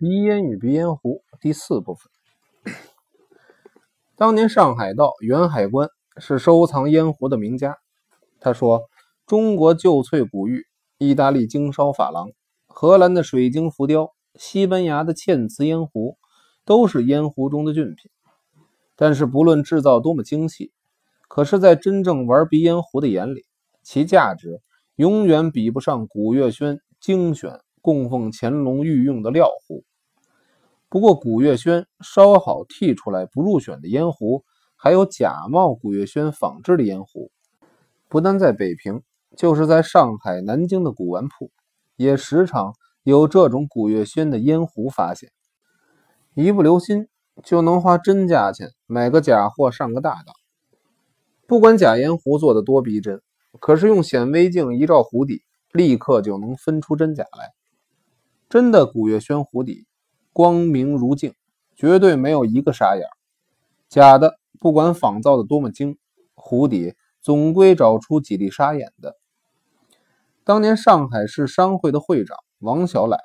[0.00, 2.08] 鼻烟与鼻烟壶第四部分。
[4.14, 7.76] 当年上海道袁海关是收藏烟壶的名家。
[8.38, 8.82] 他说
[9.26, 12.28] ：“中国旧翠古玉，意大利精烧珐琅，
[12.68, 16.16] 荷兰的水晶浮雕，西班牙的嵌瓷烟壶，
[16.64, 18.08] 都是烟壶中的俊品。
[18.94, 20.70] 但是不论制造多么精细，
[21.26, 23.46] 可是，在真正玩鼻烟壶的眼里，
[23.82, 24.60] 其价值
[24.94, 29.82] 永远比不上古月轩精选供奉乾隆御用的料壶。”
[30.90, 37.30] 不过，古月轩烧好剔出来不入选的烟壶，还有假冒古月轩仿制的烟壶，
[38.08, 39.02] 不但在北平，
[39.36, 41.50] 就是在上海、南京的古玩铺，
[41.96, 45.30] 也时常有这种古月轩的烟壶发现。
[46.34, 47.08] 一不留心，
[47.42, 50.34] 就能花真价钱买个假货上个大当。
[51.46, 53.20] 不管假烟壶做的多逼真，
[53.60, 55.42] 可是用显微镜一照壶底，
[55.72, 57.52] 立刻就能分出真假来。
[58.48, 59.87] 真的古月轩壶底。
[60.38, 61.34] 光明如镜，
[61.74, 63.08] 绝对没有一个沙眼。
[63.88, 65.98] 假的，不管仿造的多么精，
[66.36, 69.16] 壶底总归找出几粒沙眼的。
[70.44, 73.18] 当年上海市商会的会长王小乃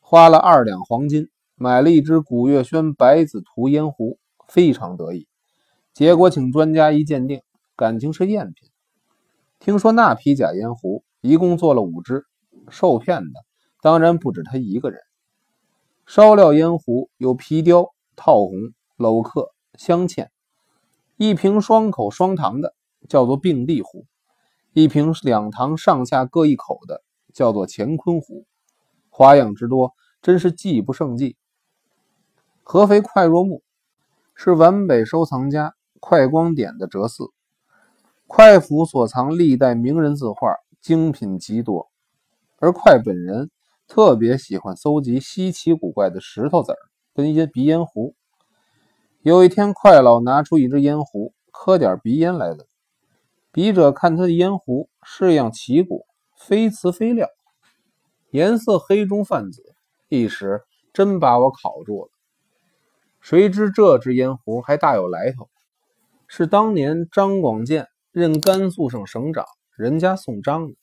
[0.00, 5.28] 花了二两黄金买了一只古月轩白子图烟壶，非常得意。
[5.94, 7.42] 结果请专家一鉴定，
[7.76, 8.68] 感情是赝品。
[9.60, 12.24] 听说那批假烟壶一共做了五只，
[12.70, 13.44] 受骗的
[13.80, 14.98] 当然不止他一个人。
[16.06, 18.52] 烧料烟壶有皮雕、套红、
[18.96, 20.28] 镂刻、镶嵌。
[21.16, 22.76] 一瓶双口双堂的
[23.08, 24.06] 叫做并蒂壶，
[24.72, 27.02] 一瓶两堂上下各一口的
[27.34, 28.46] 叫做乾坤壶。
[29.10, 31.36] 花样之多，真是计不胜计。
[32.62, 33.64] 合肥快若木
[34.36, 37.32] 是皖北收藏家快光点的哲寺，
[38.28, 41.90] 快府所藏历代名人字画，精品极多，
[42.58, 43.50] 而快本人。
[43.86, 46.78] 特别喜欢搜集稀奇古怪的石头子儿
[47.14, 48.14] 跟一些鼻烟壶。
[49.22, 52.66] 有一天，快老拿出一支烟壶，磕点鼻烟来了。
[53.52, 56.04] 笔者看他的烟壶是样奇古，
[56.36, 57.28] 非瓷非料，
[58.30, 59.74] 颜色黑中泛紫，
[60.08, 60.62] 一时
[60.92, 62.10] 真把我考住了。
[63.20, 65.48] 谁知这支烟壶还大有来头，
[66.26, 69.44] 是当年张广建任甘肃省省长，
[69.76, 70.74] 人家送张的。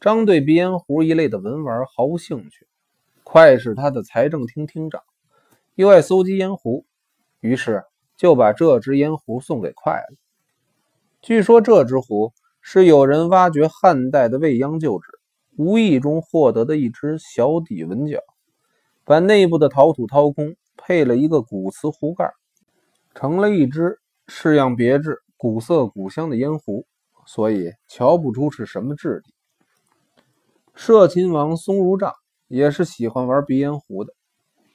[0.00, 2.66] 张对鼻烟壶一类的文玩毫无兴趣，
[3.22, 5.02] 快是他的财政厅厅长，
[5.74, 6.86] 又爱搜集烟壶，
[7.40, 7.84] 于是
[8.16, 10.16] 就把这只烟壶送给快了。
[11.20, 15.06] 据说这只壶是有人挖掘汉代的未央旧址，
[15.58, 18.20] 无意中获得的一只小底文角，
[19.04, 22.32] 把内部的陶土掏空，配了一个古瓷壶盖，
[23.14, 26.86] 成了一只式样别致、古色古香的烟壶，
[27.26, 29.34] 所以瞧不出是什么质地。
[30.82, 32.14] 摄亲王松如丈
[32.48, 34.14] 也是喜欢玩鼻烟壶的。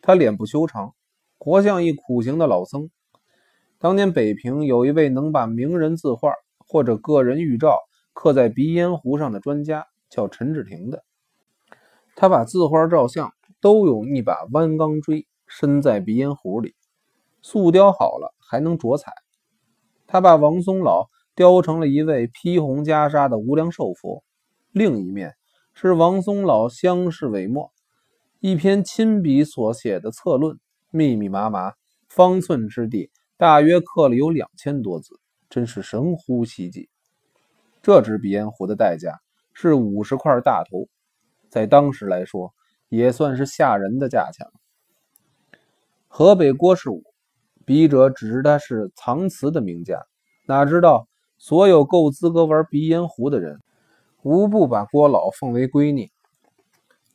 [0.00, 0.94] 他脸部修长，
[1.36, 2.88] 活像一苦行的老僧。
[3.78, 7.76] 当年北平有一位能把名人字画或者个人玉照
[8.14, 11.04] 刻在鼻烟壶上的专家，叫陈志廷的。
[12.16, 13.30] 他把字画照相
[13.60, 16.74] 都用一把弯钢锥伸在鼻烟壶里，
[17.42, 19.12] 塑雕好了还能着彩。
[20.06, 24.24] 他把王松老雕成了一位披红袈裟的无量寿佛，
[24.72, 25.34] 另一面。
[25.82, 27.72] 是王松老乡试尾末
[28.38, 30.58] 一篇亲笔所写的策论，
[30.90, 31.72] 密密麻麻，
[32.06, 36.90] 方寸之地，大约刻了有两千多字，真是神乎其技。
[37.80, 39.20] 这支鼻烟壶的代价
[39.54, 40.86] 是五十块大头，
[41.48, 42.52] 在当时来说，
[42.90, 44.52] 也算是吓人的价钱了。
[46.08, 47.02] 河北郭士武，
[47.64, 50.04] 笔者只知他是藏瓷的名家，
[50.46, 51.08] 哪知道
[51.38, 53.58] 所有够资格玩鼻烟壶的人。
[54.22, 56.10] 无不把郭老奉为圭臬。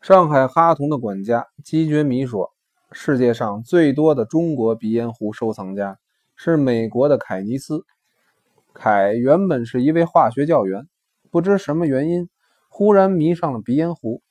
[0.00, 2.52] 上海哈同的管家姬觉弥说
[2.92, 5.98] ：“世界上最多的中国鼻烟壶收藏家
[6.36, 7.84] 是美国的凯尼斯。
[8.72, 10.86] 凯原本是一位化学教员，
[11.30, 12.28] 不知什么原因，
[12.68, 14.22] 忽然迷上了鼻烟壶。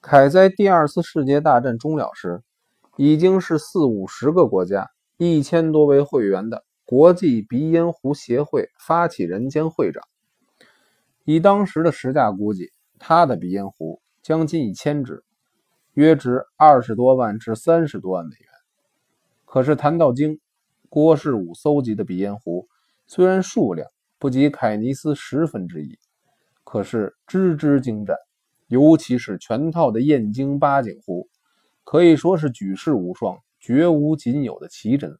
[0.00, 2.42] 凯在第二次世界大战终了时，
[2.96, 10.02] 已经是四五十个国家、一千多位会员的国际鼻烟壶协会发起人兼会长。”
[11.24, 15.24] 以当时的实价估计，他的鼻烟壶将近一千只，
[15.94, 18.48] 约值二十多万至三十多万美元。
[19.46, 20.38] 可是谈到精，
[20.90, 22.68] 郭士武搜集的鼻烟壶
[23.06, 23.88] 虽然数量
[24.18, 25.98] 不及凯尼斯十分之一，
[26.62, 28.16] 可是只只精湛，
[28.66, 31.28] 尤其是全套的燕京八景壶，
[31.84, 35.16] 可以说是举世无双、绝无仅有的奇珍。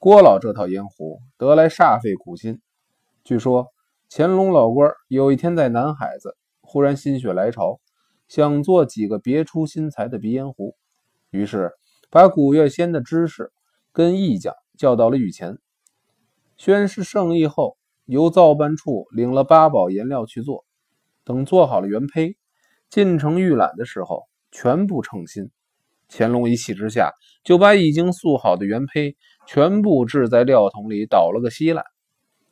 [0.00, 2.60] 郭老这套烟壶得来煞费苦心，
[3.22, 3.68] 据说。
[4.10, 7.78] 乾隆老官有一天在南海子，忽然心血来潮，
[8.26, 10.74] 想做几个别出心裁的鼻烟壶，
[11.30, 11.72] 于是
[12.08, 13.52] 把古月仙的知识
[13.92, 15.58] 跟义匠叫到了御前，
[16.56, 17.76] 宣誓圣意后，
[18.06, 20.64] 由造办处领了八宝颜料去做。
[21.22, 22.38] 等做好了原胚，
[22.88, 25.50] 进城预览的时候，全部称心。
[26.08, 27.12] 乾隆一气之下，
[27.44, 29.14] 就把已经塑好的原胚
[29.46, 31.84] 全部置在料桶里，倒了个稀烂，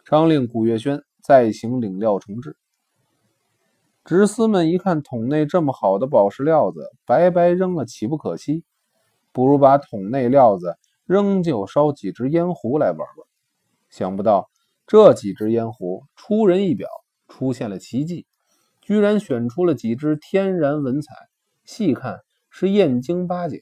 [0.05, 2.57] 常令古月轩再行领料重置。
[4.05, 8.63] 执司们一看桶内这么好的宝石料子，白白扔了，岂不可惜？
[9.33, 13.27] 不如把桶内料子仍旧烧几支烟壶来玩玩。
[13.91, 14.49] 想不到
[14.87, 16.89] 这几只烟壶出人意表，
[17.27, 18.27] 出现了奇迹，
[18.81, 21.15] 居然选出了几只天然文彩。
[21.65, 22.21] 细看。
[22.59, 23.61] 是燕京八景，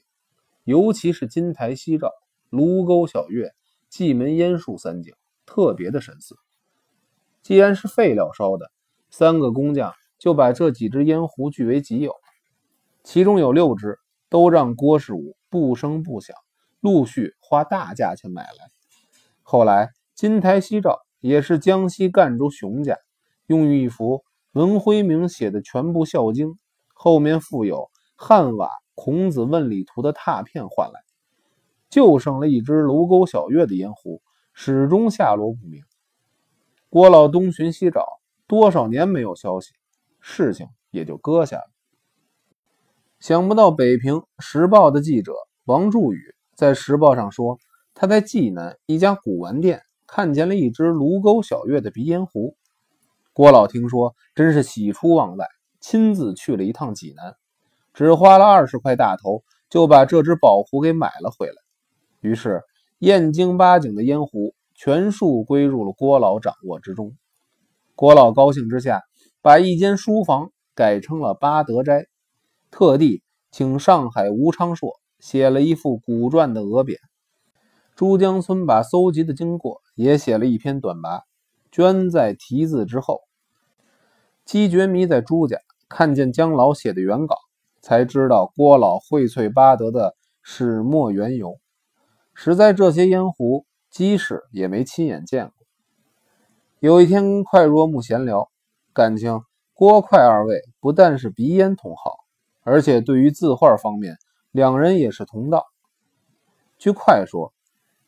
[0.63, 2.11] 尤其是金台夕照、
[2.49, 3.51] 卢沟晓月、
[3.89, 5.13] 蓟门烟树三景，
[5.45, 6.37] 特别的神似。
[7.45, 8.71] 既然是废料烧的，
[9.11, 12.15] 三个工匠就把这几只烟壶据为己有。
[13.03, 13.99] 其中有六只
[14.31, 16.35] 都让郭世武不声不响，
[16.79, 18.71] 陆续花大价钱买来。
[19.43, 22.97] 后来金台夕照也是江西赣州熊家
[23.45, 26.47] 用一幅文辉明写的全部《孝经》，
[26.95, 28.71] 后面附有汉瓦。
[28.95, 30.99] 孔子问礼图的拓片换来，
[31.91, 34.23] 就剩了一只卢沟晓月的烟壶，
[34.55, 35.83] 始终下落不明。
[36.95, 39.73] 郭老东寻西找，多少年没有消息，
[40.21, 41.67] 事情也就搁下了。
[43.19, 45.33] 想不到北平时报的记者
[45.65, 47.59] 王祝宇在时报上说，
[47.93, 52.55] 他在济南一家古玩店看见了一只卢沟晓月的鼻烟壶。
[53.33, 55.45] 郭老听说，真是喜出望外，
[55.81, 57.35] 亲自去了一趟济南。
[57.93, 61.55] 只花了二十块大头，就把这只宝壶给买了回来。
[62.21, 62.61] 于是，
[62.99, 67.15] 燕京八景的烟壶全数归入了郭老掌握之中。
[67.95, 69.01] 郭老高兴之下，
[69.41, 72.05] 把一间书房改成了八德斋，
[72.69, 76.97] 特地请上海吴昌硕写了一副古传的额匾。
[77.95, 81.21] 朱江村把搜集的经过也写了一篇短跋，
[81.71, 83.21] 捐在题字之后。
[84.43, 85.57] 姬觉迷在朱家
[85.89, 87.35] 看见姜老写的原稿。
[87.81, 91.59] 才知道郭老荟萃八德的始末缘由。
[92.33, 95.53] 实在这些烟壶，姬氏也没亲眼见过。
[96.79, 98.51] 有一天，快若木闲聊，
[98.91, 99.41] 感情
[99.73, 102.17] 郭快二位不但是鼻烟同好，
[102.63, 104.17] 而且对于字画方面，
[104.51, 105.63] 两人也是同道。
[106.77, 107.53] 据快说，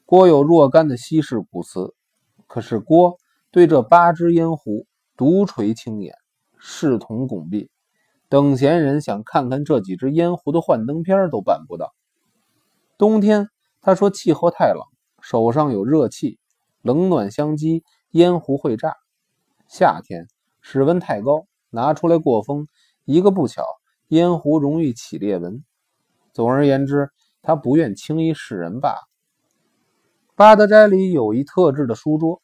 [0.04, 1.96] 郭有若干的稀世古瓷，
[2.48, 3.18] 可是郭
[3.50, 4.86] 对这八支烟壶
[5.16, 6.14] 独垂青眼，
[6.58, 7.72] 视同拱璧。
[8.28, 11.94] 等闲人想看看这几只烟壶的幻灯片都办不到。
[12.98, 13.48] 冬天，
[13.80, 14.84] 他说气候太冷，
[15.30, 16.40] 手上有热气，
[16.82, 18.96] 冷暖相激，烟壶会炸。
[19.68, 20.30] 夏天，
[20.62, 22.70] 室温太高，拿出来过风，
[23.04, 23.62] 一个不巧，
[24.08, 25.66] 烟壶容易起裂纹。
[26.32, 27.10] 总而言之，
[27.42, 29.02] 他不愿轻易示人罢了。
[30.34, 32.42] 八德斋里有一特制的书桌，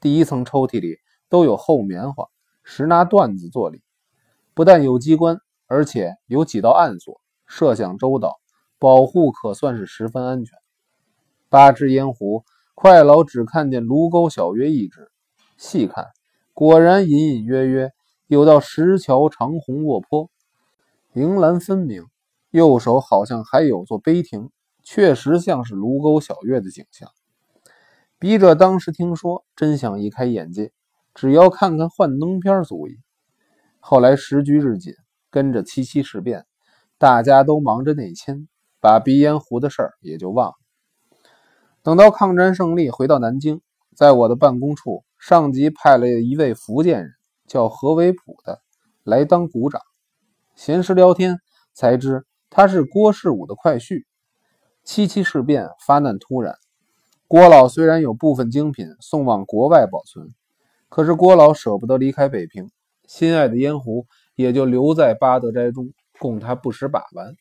[0.00, 0.96] 第一层抽屉里
[1.28, 2.28] 都有厚棉花，
[2.64, 3.82] 实拿缎子做里。
[4.54, 5.36] 不但有机关，
[5.66, 8.40] 而且有几道暗锁，设想周到，
[8.78, 10.61] 保护可算是十分安全。
[11.52, 12.44] 八支烟壶，
[12.74, 15.10] 快老只看见卢沟晓月一只，
[15.58, 16.06] 细看，
[16.54, 17.90] 果然隐隐约约
[18.26, 20.30] 有道石桥长虹卧坡，
[21.12, 22.06] 迎栏分明。
[22.52, 24.48] 右手好像还有座碑亭，
[24.82, 27.10] 确实像是卢沟晓月的景象。
[28.18, 30.72] 笔者当时听说，真想一开眼界，
[31.12, 32.96] 只要看看幻灯片足矣。
[33.78, 34.94] 后来时局日紧，
[35.28, 36.46] 跟着七七事变，
[36.96, 38.48] 大家都忙着内迁，
[38.80, 40.61] 把鼻烟壶的事儿也就忘了。
[41.82, 43.60] 等到抗战胜利，回到南京，
[43.96, 47.10] 在我的办公处，上级派了一位福建人，
[47.48, 48.60] 叫何维普的，
[49.02, 49.82] 来当股长。
[50.54, 51.40] 闲时聊天，
[51.74, 54.04] 才知他是郭世武的快婿。
[54.84, 56.54] 七七事变发难突然，
[57.26, 60.28] 郭老虽然有部分精品送往国外保存，
[60.88, 62.70] 可是郭老舍不得离开北平。
[63.08, 67.34] 心爱的烟壶也就留在八德斋中，供他不时把玩。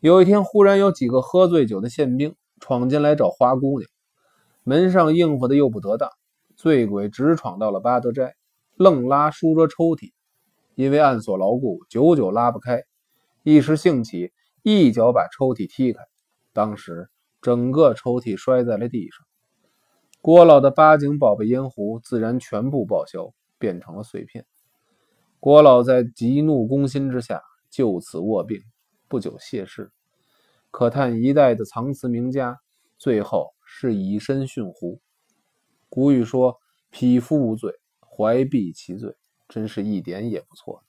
[0.00, 3.90] 有一天，忽然有几个喝醉酒的宪兵闯进来找花姑娘，
[4.62, 6.08] 门上应付的又不得当，
[6.54, 8.36] 醉鬼直闯到了巴德斋，
[8.76, 10.12] 愣拉书桌抽屉，
[10.76, 12.84] 因为暗锁牢固，久久拉不开，
[13.42, 16.04] 一时兴起，一脚把抽屉踢开，
[16.52, 17.10] 当时
[17.42, 19.26] 整个抽屉摔在了地上。
[20.20, 23.32] 郭老的八景宝贝烟壶自然全部报销。
[23.60, 24.46] 变成了碎片。
[25.38, 28.58] 郭老在急怒攻心之下，就此卧病，
[29.06, 29.92] 不久谢世。
[30.70, 32.58] 可叹一代的藏词名家，
[32.96, 35.00] 最后是以身殉湖。
[35.88, 36.58] 古语说
[36.90, 39.16] ：“匹夫无罪，怀璧其罪”，
[39.48, 40.82] 真是一点也不错。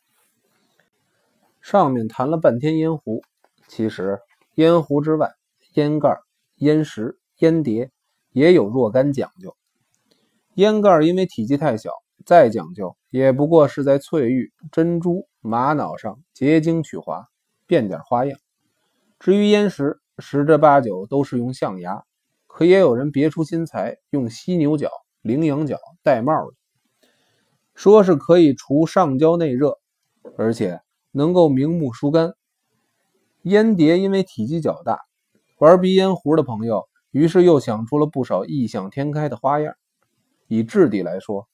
[1.62, 3.24] 上面谈了半天烟壶，
[3.68, 4.20] 其实
[4.56, 5.32] 烟壶之外，
[5.74, 6.20] 烟盖、
[6.58, 7.92] 烟石、烟碟
[8.32, 9.56] 也有若干讲究。
[10.56, 11.92] 烟盖因为体积太小，
[12.26, 17.28] 再讲究也不过是在翠玉、珍珠、玛瑙上结晶取华，
[17.66, 18.40] 变点花样。
[19.22, 22.04] 至于烟石，十之八九都是用象牙，
[22.48, 24.90] 可也有人别出心裁，用犀牛角、
[25.22, 27.08] 羚羊角戴帽的，
[27.75, 29.78] 说是可以除上焦内热，
[30.40, 32.34] 而且能够明目疏肝。
[33.44, 35.00] 烟碟因为体积较大，
[35.60, 39.75] 玩鼻烟壶的朋友于是又想出了不少异想天开的花样。
[40.48, 41.48] 以质地来说，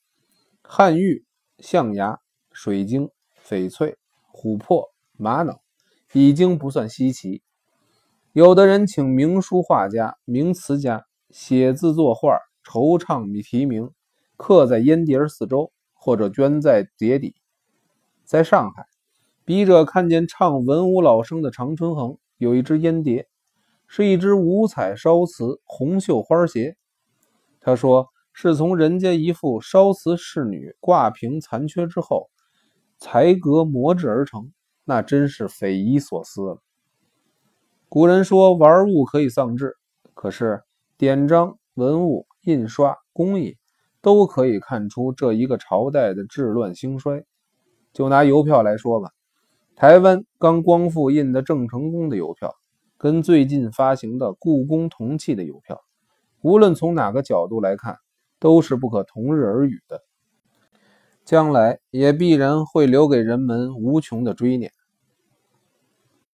[0.62, 1.22] 汉玉、
[1.58, 2.18] 象牙、
[2.50, 3.10] 水晶、
[3.46, 3.98] 翡翠、
[4.32, 5.60] 琥珀、玛瑙
[6.14, 7.42] 已经不算稀奇。
[8.38, 13.90] 有的人请名书画家、名词家写字作画，惆怅题名，
[14.36, 17.34] 刻在烟碟四周，或者镌在碟底。
[18.22, 18.86] 在上海，
[19.44, 23.26] 笔者看见唱文武老生的常春恒有一只烟碟，
[23.88, 26.76] 是一只五彩烧瓷红绣花鞋。
[27.60, 28.06] 他说。
[28.40, 32.30] 是从人家一副烧瓷仕女挂屏残缺之后，
[32.96, 34.52] 裁格磨制而成，
[34.84, 36.62] 那真是匪夷所思了。
[37.90, 39.74] 古人说玩物可以丧志，
[40.12, 40.62] 可是
[40.98, 43.56] 典章、文物、印刷工艺
[44.02, 47.24] 都可以看出这一个朝代的治乱兴衰。
[47.94, 49.10] 就拿邮票来说吧，
[49.74, 52.54] 台湾刚光复印的郑成功的邮票，
[52.98, 55.80] 跟最近发行的故宫铜器的邮票，
[56.42, 57.96] 无论从哪个角度来看。
[58.40, 60.00] 都是不可同日而语的，
[61.24, 64.70] 将来也必然会留给人们无穷的追念。